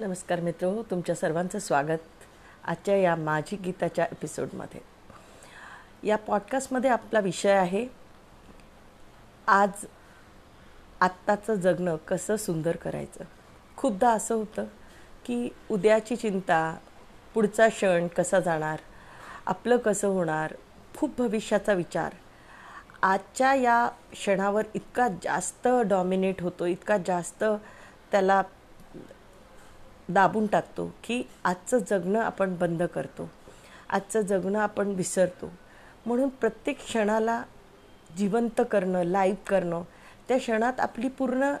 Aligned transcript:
नमस्कार 0.00 0.40
मित्र 0.40 0.82
तुमच्या 0.90 1.14
सर्वांचं 1.14 1.58
स्वागत 1.58 2.24
आजच्या 2.64 2.96
या 2.96 3.16
माझी 3.16 3.56
गीताच्या 3.56 4.04
एपिसोडमध्ये. 4.04 4.80
या 6.08 6.16
पॉडकास्टमध्ये 6.16 6.90
आपला 6.90 7.20
विषय 7.20 7.52
आहे 7.52 7.86
आज 9.46 9.84
आत्ताचं 11.00 11.54
जगणं 11.54 11.96
कसं 11.96 12.36
सुंदर 12.36 12.76
करायचं. 12.76 13.24
खूपदा 13.76 14.10
असं 14.10 14.34
होतं 14.34 14.64
की 15.24 15.48
उद्याची 15.70 16.16
चिंता 16.16 16.76
पुढचा 17.34 17.68
क्षण 17.68 18.06
कसा 18.06 18.40
जाणार 18.40 18.78
आपलं 19.46 19.76
कसं 19.76 20.08
होणार 20.08 20.54
खूप 20.96 21.10
भविष्याचा 21.18 21.72
विचार. 21.72 22.12
आजच्या 23.02 23.54
या 23.54 23.88
क्षणावर 24.12 24.64
इतका 24.74 25.08
जास्त 25.22 25.68
डॉमिनेट 25.86 26.42
होतो 26.42 26.66
इतका 26.66 26.96
जास्त 27.06 27.44
त्याला 28.10 28.42
दाबून 30.08 30.46
टाकतो 30.46 30.94
की 31.04 31.22
आजचं 31.44 31.78
जगणं 31.78 32.20
आपण 32.20 32.56
बंद 32.56 32.82
करतो. 32.82 33.30
आजचं 33.90 34.20
जगणं 34.20 34.58
आपण 34.58 34.86
विसरतो. 34.86 35.52
म्हणून 36.06 36.28
प्रत्येक 36.28 36.84
क्षणाला 36.84 37.42
जिवंत 38.16 38.60
करणं 38.70 39.02
लाईव्ह 39.02 39.44
करणं 39.46 39.82
त्या 40.28 40.38
क्षणात 40.38 40.80
आपली 40.80 41.08
पूर्ण 41.08 41.54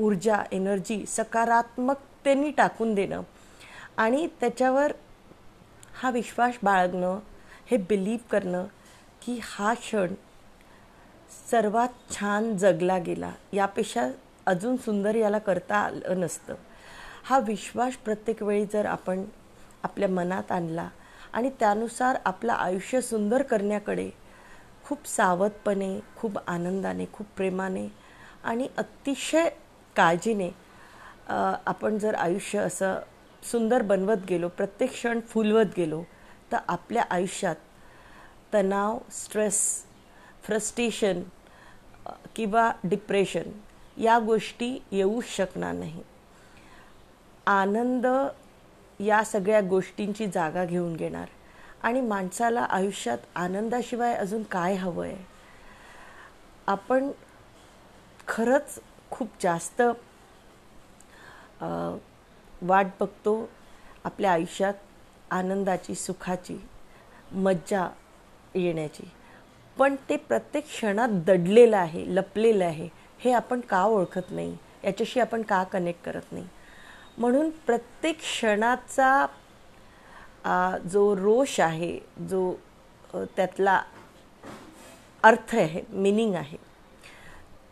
ऊर्जा 0.00 0.42
एनर्जी 0.52 1.06
सकारात्मकतेने 1.06 2.50
टाकून 2.50 2.94
देणं. 2.94 3.22
आणि 3.96 4.28
त्याच्यावर 4.40 4.92
हा 5.94 6.10
विश्वास 6.10 6.54
बाळगणं 6.62 7.18
हे 7.66 7.76
बिलीव 7.76 8.18
करणं 8.30 8.64
की 9.26 9.40
हा 9.42 9.74
क्षण 9.74 10.14
सर्वात 11.50 11.88
छान 12.10 12.56
जगला 12.56 12.98
गेला. 12.98 13.32
यापेक्षा 13.52 14.08
अजून 14.46 14.76
सुंदर 14.76 15.14
याला 15.14 15.38
करता 15.38 15.76
आलं 15.76 16.20
नसतं. 16.20 16.54
हा 17.24 17.38
विश्वास 17.38 17.94
प्रत्येक 17.96 18.42
वेळी 18.42 18.64
जर 18.72 18.86
आपण 18.86 19.24
आपल्या 19.82 20.08
मनात 20.08 20.52
आणला 20.52 20.88
आणि 21.32 21.50
त्यानुसार 21.60 22.16
आपलं 22.24 22.52
आयुष्य 22.52 23.00
सुंदर 23.00 23.42
करण्याकडे 23.42 24.10
खूप 24.84 25.06
सावधपणे 25.06 25.88
खूप 26.16 26.38
आनंदाने 26.46 27.04
खूप 27.12 27.26
प्रेमाने 27.36 27.86
आणि 28.44 28.68
अतिशय 28.76 29.48
काळजीने 29.96 30.50
आपण 31.66 31.98
जर 31.98 32.14
आयुष्य 32.14 32.58
असं 32.58 32.98
सुंदर 33.50 33.82
बनवत 33.82 34.28
गेलो 34.28 34.48
प्रत्येक 34.48 34.90
क्षण 34.90 35.20
फुलवत 35.20 35.76
गेलो 35.76 36.02
तर 36.52 36.58
आपल्या 36.68 37.04
आयुष्यात 37.10 37.56
तणाव 38.54 38.98
स्ट्रेस 39.12 39.60
फ्रस्ट्रेशन 40.42 41.22
किंवा 42.36 42.72
डिप्रेशन 42.84 43.60
या 43.96 44.18
गोष्टी 44.18 44.76
येऊच 44.90 45.24
शकणार 45.26 45.72
नाही 45.72 46.02
आनंद 47.46 48.06
या 49.00 49.22
सगळ्या 49.24 49.60
गोष्टींची 49.60 50.26
जागा 50.26 50.64
घेऊन 50.64 50.94
घेणार. 50.96 51.26
आणि 51.82 52.00
माणसाला 52.00 52.60
आयुष्यात 52.60 53.18
आनंदाशिवाय 53.36 54.14
अजून 54.16 54.42
काय 54.50 54.74
हवं 54.74 55.04
आहे 55.06 55.16
आपण 56.66 57.10
खरंच 58.28 58.78
खूप 59.10 59.28
जास्त 59.42 59.82
वाट 62.62 62.86
बघतो 63.00 63.36
आपल्या 64.04 64.32
आयुष्यात 64.32 64.74
आनंदाची 65.30 65.94
सुखाची 65.94 66.56
मज्जा 67.32 67.86
येण्याची. 68.54 69.10
पण 69.76 69.94
ते 70.08 70.16
प्रत्येक 70.16 70.66
क्षणात 70.66 71.08
दडलेलं 71.26 71.76
आहे 71.76 72.04
लपलेलं 72.14 72.64
आहे 72.64 72.88
हे 73.20 73.32
आपण 73.32 73.60
का 73.60 73.84
ओळखत 73.84 74.30
नाही? 74.30 74.56
याच्याशी 74.84 75.20
आपण 75.20 75.42
का 75.42 75.62
कनेक्ट 75.72 76.04
करत 76.04 76.32
नाही? 76.32 76.46
म्हणून 77.18 77.50
प्रत्येक 77.66 78.18
क्षणाचा 78.18 79.26
जो 80.92 81.14
रोष 81.16 81.58
आहे 81.60 81.98
जो 82.28 82.54
त्यातला 83.36 83.80
अर्थ 85.22 85.54
आहे 85.54 85.82
मिनिंग 85.90 86.34
आहे 86.34 86.56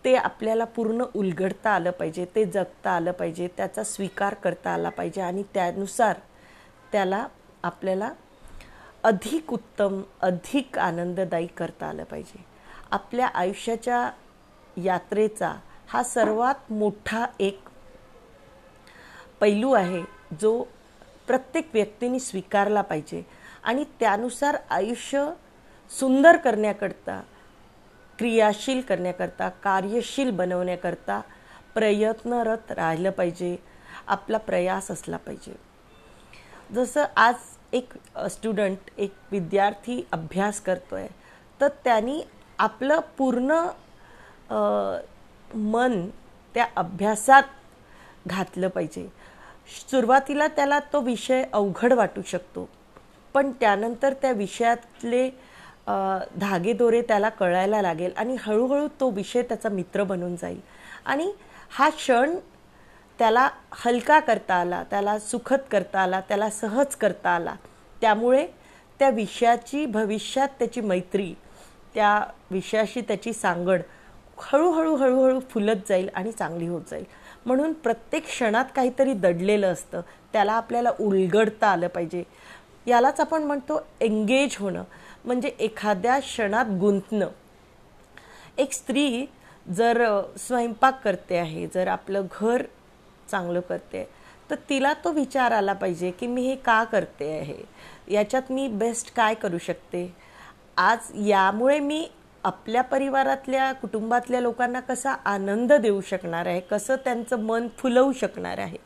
ते 0.04 0.14
आपल्याला 0.16 0.64
पूर्ण 0.64 1.04
उलगडता 1.14 1.70
आलं 1.70 1.90
पाहिजे 1.90 2.24
ते 2.34 2.44
जगता 2.44 2.90
आलं 2.90 3.12
पाहिजे 3.12 3.48
त्याचा 3.56 3.84
स्वीकार 3.84 4.34
करता 4.34 4.70
आला 4.70 4.88
पाहिजे 4.88 5.20
आणि 5.20 5.42
त्यानुसार 5.54 6.18
त्याला 6.92 7.26
आपल्याला 7.62 8.10
अधिक 9.04 9.52
उत्तम 9.52 10.00
अधिक 10.20 10.78
आनंददायी 10.78 11.46
करता 11.46 11.86
आलं 11.86 12.04
पाहिजे. 12.04 12.44
आपल्या 12.90 13.26
आयुष्याच्या 13.26 14.10
यात्रेचा 14.76 15.52
हा 15.88 16.02
सर्वात 16.02 16.72
मोठा 16.72 17.24
एक 17.40 17.68
पैलू 19.42 19.72
आहे 19.72 20.02
जो 20.40 20.62
प्रत्येक 21.26 21.68
व्यक्तीने 21.74 22.18
स्वीकारला 22.20 22.82
पाहिजे. 22.82 23.22
आणि 23.64 23.84
त्यानुसार 24.00 24.56
आयुष्य 24.70 25.28
सुंदर 25.90 26.36
करण्याकरता 26.36 27.20
क्रियाशील 28.18 28.80
करण्याकरता 28.80 29.48
कार्यशील 29.64 30.30
बनवण्याकरता 30.30 31.20
प्रयत्नरत 31.74 32.72
राहिलं 32.72 33.10
पाहिजे. 33.10 33.56
आपला 34.06 34.38
प्रयास 34.38 34.90
असला 34.90 35.16
पाहिजे. 35.16 35.54
जसं 36.74 37.04
आज 37.16 37.34
एक 37.72 37.92
स्टुडंट 38.30 38.90
एक 38.98 39.14
विद्यार्थी 39.30 40.00
अभ्यास 40.12 40.60
करतो 40.60 40.94
आहे 40.96 41.08
तर 41.60 41.68
त्यांनी 41.84 42.22
आपलं 42.58 43.00
पूर्ण 43.18 43.60
मन 45.54 46.08
त्या 46.54 46.66
अभ्यासात 46.76 47.42
घातलं 48.26 48.68
पाहिजे. 48.68 49.08
सुरुवातीला 49.66 50.46
त्याला 50.46 50.78
तो 50.92 51.00
विषय 51.00 51.44
अवघड 51.52 51.92
वाटू 51.92 52.22
शकतो. 52.26 52.68
पण 53.34 53.50
त्यानंतर 53.60 54.12
त्या 54.12 54.30
विषयातले 54.32 55.28
धागेदोरे 56.40 57.00
त्याला 57.02 57.28
कळायला 57.28 57.80
लागेल 57.82 58.12
आणि 58.16 58.36
हळूहळू 58.40 58.86
तो 59.00 59.08
विषय 59.10 59.42
त्याचा 59.42 59.68
मित्र 59.68 60.02
बनून 60.04 60.34
जाईल. 60.36 60.60
आणि 61.06 61.32
हा 61.70 61.88
क्षण 61.90 62.34
त्याला 63.18 63.48
हलका 63.74 64.18
करता 64.20 64.54
आला 64.54 64.82
त्याला 64.90 65.18
सुखद 65.18 65.60
करता 65.70 66.00
आला 66.00 66.20
त्याला 66.20 66.50
सहज 66.50 66.94
करता 66.96 67.30
आला. 67.30 67.54
त्यामुळे 68.00 68.46
त्या 68.98 69.08
विषयाची 69.10 69.84
भविष्यात 69.86 70.48
त्याची 70.58 70.80
मैत्री 70.80 71.32
त्या 71.94 72.20
विषयाशी 72.50 73.00
त्याची 73.00 73.32
सांगड 73.32 73.80
हळूहळू 74.38 74.94
हळूहळू 74.96 75.40
फुलत 75.50 75.88
जाईल 75.88 76.08
आणि 76.14 76.32
चांगली 76.32 76.66
होत 76.66 76.82
जाईल. 76.90 77.04
म्हणून 77.46 77.72
प्रत्येक 77.72 78.24
क्षणात 78.26 78.64
काहीतरी 78.76 79.12
दडलेलं 79.12 79.72
असतं. 79.72 80.00
त्याला 80.32 80.52
आपल्याला 80.52 80.90
उलगडता 81.00 81.68
आलं 81.68 81.88
पाहिजे. 81.88 82.22
यालाच 82.86 83.20
आपण 83.20 83.42
म्हणतो 83.42 83.80
एंगेज 84.00 84.56
होणं. 84.58 84.84
म्हणजे 85.24 85.48
एखाद्या 85.48 86.18
क्षणात 86.18 86.66
गुंतणं. 86.80 87.28
एक 88.58 88.72
स्त्री 88.72 89.26
जर 89.66 90.04
स्वयंपाक 90.38 91.02
करते 91.04 91.36
आहे 91.38 91.66
जर 91.74 91.88
आपलं 91.88 92.26
घर 92.40 92.62
चांगलं 93.30 93.60
करते 93.60 94.08
तर 94.50 94.56
तिला 94.68 94.92
तो 94.94 95.12
विचार 95.12 95.52
आला 95.52 95.72
पाहिजे 95.72 96.10
की 96.10 96.26
मी 96.26 96.42
हे 96.42 96.54
का 96.56 96.82
करते 96.84 97.30
आहे? 97.38 97.62
याच्यात 98.08 98.50
मी 98.50 98.66
बेस्ट 98.68 99.14
काय 99.14 99.34
करू 99.34 99.58
शकते? 99.58 100.14
आज 100.76 101.10
यामुळे 101.26 101.78
मी 101.80 102.06
आपल्या 102.44 102.82
परिवारातल्या 102.82 103.72
कुटुंबातल्या 103.72 104.40
लोकांना 104.40 104.80
कसा 104.80 105.12
आनंद 105.24 105.72
देऊ 105.72 106.00
शकणार 106.00 106.46
आहे? 106.46 106.60
कसं 106.60 106.96
त्यांचं 107.04 107.40
मन 107.40 107.68
फुलवू 107.78 108.12
शकणार 108.12 108.58
आहे? 108.58 108.78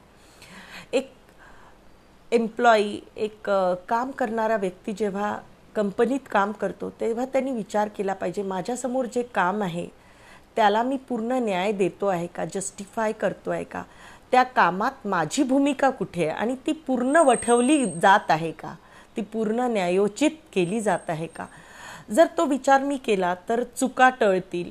एक 0.93 1.11
एम्प्लॉई 2.33 2.99
एक 3.16 3.50
काम 3.89 4.11
करणारा 4.11 4.56
व्यक्ती 4.56 4.93
जेव्हा 4.93 5.37
कंपनीत 5.77 6.28
काम 6.31 6.53
करतो 6.53 6.91
तेव्हा 7.00 7.25
त्यांनी 7.25 7.50
विचार 7.53 7.89
केला 7.89 8.12
पाहिजे 8.12 8.43
माझ्यासमोर 8.43 9.06
जे 9.15 9.22
काम 9.34 9.62
आहे 9.62 9.87
त्याला 10.56 10.83
मी 10.83 10.97
पूर्ण 11.09 11.33
न्याय 11.33 11.72
देतो 11.72 12.06
आहे 12.06 12.27
का? 12.27 12.45
जस्टिफाय 12.55 13.12
करतो 13.12 13.50
आहे 13.50 13.65
का? 13.65 13.83
त्या 14.31 14.43
कामात 14.43 15.07
माझी 15.07 15.42
भूमिका 15.42 15.91
कुठे 15.91 16.27
आहे? 16.27 16.36
आणि 16.36 16.54
ती 16.66 16.72
पूर्ण 16.86 17.16
वठवली 17.16 17.84
जात 18.03 18.30
आहे 18.30 18.51
का? 18.53 18.75
ती 19.16 19.22
पूर्ण 19.22 19.60
न्यायोचित 19.60 20.30
केली 20.53 20.80
जात 20.80 21.10
आहे 21.10 21.27
का? 21.27 21.47
जर 22.08 22.26
तो 22.36 22.44
विचार 22.47 22.82
मी 22.82 22.97
केला 22.97 23.34
तर 23.48 23.62
चुका 23.76 24.08
टळतील. 24.20 24.70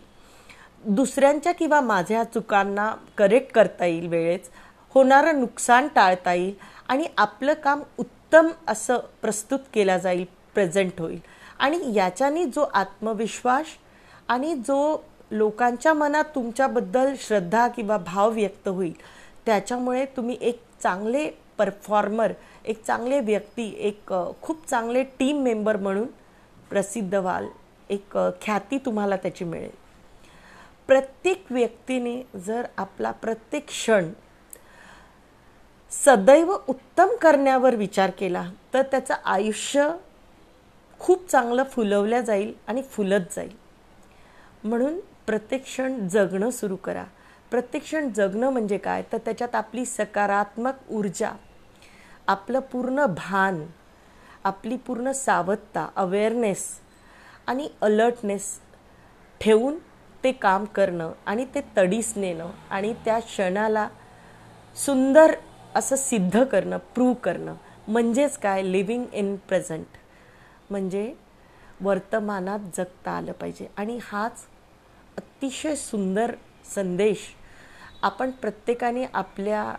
दुसऱ्यांच्या 0.86 1.52
किंवा 1.52 1.80
माझ्या 1.82 2.24
चुकांना 2.24 2.92
करेक्ट 3.18 3.54
करता 3.54 3.86
येईल 3.86 4.08
वेळेच 4.08 4.50
होणारं 4.96 5.40
नुकसान 5.40 5.88
टाळता 5.96 6.34
येईल 6.34 6.54
आणि 6.90 7.08
आपलं 7.18 7.54
काम 7.64 7.82
उत्तम 8.00 8.50
असं 8.68 9.00
प्रस्तुत 9.22 9.60
केला 9.74 9.98
जाईल 9.98 10.26
प्रेझेंट 10.54 11.00
होईल. 11.00 11.20
आणि 11.60 11.94
याच्याने 11.96 12.44
जो 12.46 12.66
आत्मविश्वास 12.74 13.66
आणि 14.30 14.54
जो 14.68 14.98
लोकांच्या 15.32 15.94
मनात 15.94 16.24
तुमच्याबद्दल 16.36 17.14
श्रद्धा 17.20 17.68
किंवा 17.68 17.98
भाव 17.98 18.32
व्यक्त 18.32 18.68
होईल 18.68 18.94
त्याच्यामुळे 19.46 20.06
तुम्ही 20.18 20.38
एक 20.42 20.60
चांगले 20.82 21.30
परफॉर्मर 21.58 22.32
एक 22.66 22.84
चांगले 22.84 23.20
व्यक्ती 23.20 23.74
एक 23.80 24.14
खूप 24.42 24.68
चांगले 24.68 25.04
टीम 25.20 25.42
मेंबर 25.44 25.78
म्हणून 25.78 26.08
प्रसिद्ध 26.70 27.16
व्हाल 27.16 27.48
एक 27.90 28.18
ख्याती 28.42 28.78
तुम्हाला 28.78 29.16
त्याची 29.16 29.46
मिळेल. 29.46 29.70
प्रत्येक 30.88 31.46
व्यक्तीने 31.50 32.40
जर 32.40 32.66
आपला 32.78 33.12
प्रत्येक 33.12 33.68
क्षण 33.68 34.12
सदैव 35.92 36.56
उत्तम 36.68 37.10
करण्यावर 37.22 37.76
विचार 37.76 38.10
केला 38.10 38.52
तर 38.74 38.82
त्याचं 38.82 39.14
आयुष्य 39.26 39.90
खूप 41.00 41.30
चांगलं 41.30 41.64
फुलवल्या 41.64 42.22
जाईल 42.22 42.54
आणि 42.68 42.82
फुलत 42.82 43.34
जाईल. 43.36 43.56
म्हणून 44.64 45.00
प्रत्येक 45.28 45.64
क्षण 45.64 46.08
जगणं 46.08 46.50
सुरू 46.50 46.76
करा. 46.76 47.04
प्रत्येक 47.52 47.84
क्षण 47.84 48.10
जगणं 48.10 48.50
म्हणजे 48.50 48.78
काय? 48.78 49.04
तर 49.12 49.18
त्याच्यात 49.18 49.56
आपली 49.56 49.86
सकारात्मक 49.86 50.92
ऊर्जा 50.92 51.32
आपलं 52.28 52.60
पूर्ण 52.60 53.06
भान 53.06 53.66
आपली 54.46 54.76
पूर्ण 54.78 55.12
सावधता 55.12 55.88
अवेअरनेस 55.96 56.66
आणि 57.48 57.68
अलर्टनेस 57.82 58.48
ठेवून 59.42 59.78
ते 60.24 60.32
काम 60.32 60.66
करणं 60.66 61.12
आणि 61.26 61.46
ते 61.56 61.62
तडीस 61.78 62.14
नेणं 62.18 62.52
आणि 62.70 62.94
त्या 63.06 63.20
क्षणाला 63.20 63.88
सुंदर 64.76 65.34
असं 65.76 65.96
सिद्ध 65.96 66.44
करणं 66.44 66.78
प्रूव्ह 66.96 67.14
करणं. 67.14 67.56
म्हणजेच 67.88 68.38
काय? 68.38 68.62
लिव्हिंग 68.62 69.06
इन 69.14 69.36
प्रेझेंट 69.48 69.98
म्हणजे 70.70 71.14
वर्तमानात 71.82 72.60
जगता 72.78 73.12
आलं 73.12 73.32
पाहिजे. 73.32 73.68
आणि 73.78 73.98
हाच 74.04 74.46
अतिशय 75.18 75.76
सुंदर 75.76 76.36
संदेश 76.76 77.28
आपण 78.02 78.32
प्रत्येकाने 78.32 79.06
आपल्या 79.14 79.74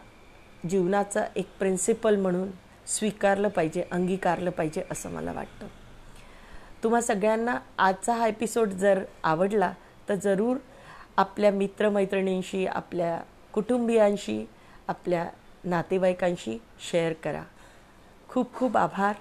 जीवनाचा 0.70 1.24
एक 1.36 1.48
प्रिन्सिपल 1.58 2.16
म्हणून 2.16 2.48
स्वीकारलं 2.86 3.48
पाहिजे 3.48 3.84
अंगीकारलं 3.90 4.50
पाहिजे 4.50 4.82
असं 4.90 5.10
मला 5.10 5.32
वाटतं. 5.32 5.66
तुम्हा 6.82 7.00
सगळ्यांना 7.00 7.58
आजचा 7.78 8.14
हा 8.14 8.26
एपिसोड 8.26 8.68
जर 8.68 9.04
आवडला 9.22 9.72
तर 10.08 10.14
जरूर 10.14 10.56
आपल्या 11.16 11.50
मित्रमैत्रिणींशी 11.50 12.66
आपल्या 12.66 13.20
कुटुंबियांशी 13.52 14.48
आपल्या 14.88 15.28
नातेवाईकांशी 15.64 16.58
शेअर 16.90 17.12
करा. 17.12 17.42
खूप 18.28 18.54
खूप 18.54 18.76
आभार. 18.76 19.14